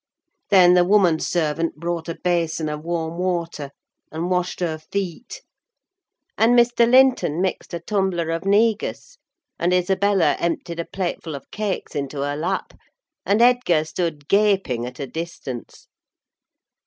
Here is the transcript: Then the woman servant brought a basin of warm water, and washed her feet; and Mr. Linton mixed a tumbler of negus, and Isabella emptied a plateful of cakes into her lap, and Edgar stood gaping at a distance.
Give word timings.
Then 0.49 0.73
the 0.73 0.83
woman 0.83 1.19
servant 1.19 1.75
brought 1.75 2.09
a 2.09 2.15
basin 2.15 2.69
of 2.69 2.83
warm 2.83 3.19
water, 3.19 3.69
and 4.11 4.31
washed 4.31 4.59
her 4.59 4.79
feet; 4.79 5.43
and 6.39 6.57
Mr. 6.57 6.89
Linton 6.89 7.39
mixed 7.39 7.71
a 7.71 7.79
tumbler 7.79 8.31
of 8.31 8.43
negus, 8.43 9.19
and 9.59 9.71
Isabella 9.71 10.37
emptied 10.39 10.79
a 10.79 10.85
plateful 10.85 11.35
of 11.35 11.51
cakes 11.51 11.93
into 11.93 12.21
her 12.21 12.35
lap, 12.35 12.73
and 13.27 13.43
Edgar 13.43 13.85
stood 13.85 14.27
gaping 14.27 14.87
at 14.87 14.99
a 14.99 15.05
distance. 15.05 15.85